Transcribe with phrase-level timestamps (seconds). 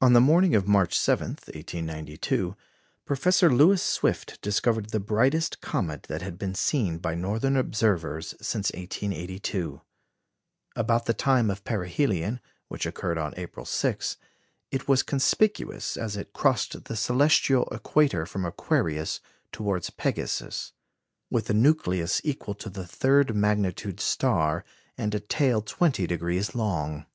[0.00, 2.54] On the morning of March 7, 1892,
[3.04, 8.70] Professor Lewis Swift discovered the brightest comet that had been seen by northern observers since
[8.70, 9.80] 1882.
[10.76, 14.18] About the time of perihelion, which occurred on April 6,
[14.70, 19.18] it was conspicuous, as it crossed the celestial equator from Aquarius
[19.50, 20.70] towards Pegasus,
[21.28, 24.64] with a nucleus equal to a third magnitude star,
[24.96, 27.06] and a tail twenty degrees long.